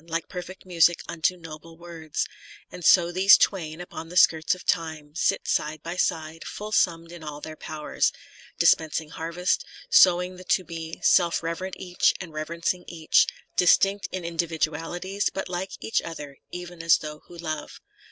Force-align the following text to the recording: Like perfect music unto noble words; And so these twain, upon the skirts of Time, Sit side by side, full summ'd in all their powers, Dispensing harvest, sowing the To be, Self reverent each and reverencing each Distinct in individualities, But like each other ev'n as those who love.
Like 0.07 0.27
perfect 0.27 0.65
music 0.65 1.03
unto 1.07 1.37
noble 1.37 1.77
words; 1.77 2.25
And 2.71 2.83
so 2.83 3.11
these 3.11 3.37
twain, 3.37 3.79
upon 3.79 4.09
the 4.09 4.17
skirts 4.17 4.55
of 4.55 4.65
Time, 4.65 5.13
Sit 5.13 5.47
side 5.47 5.83
by 5.83 5.95
side, 5.95 6.43
full 6.43 6.71
summ'd 6.71 7.11
in 7.11 7.21
all 7.21 7.39
their 7.39 7.55
powers, 7.55 8.11
Dispensing 8.57 9.09
harvest, 9.09 9.63
sowing 9.91 10.37
the 10.37 10.43
To 10.43 10.63
be, 10.63 10.99
Self 11.03 11.43
reverent 11.43 11.75
each 11.77 12.15
and 12.19 12.33
reverencing 12.33 12.83
each 12.87 13.27
Distinct 13.55 14.09
in 14.11 14.25
individualities, 14.25 15.29
But 15.31 15.47
like 15.49 15.73
each 15.79 16.01
other 16.01 16.37
ev'n 16.51 16.81
as 16.81 16.97
those 16.97 17.21
who 17.27 17.37
love. 17.37 17.79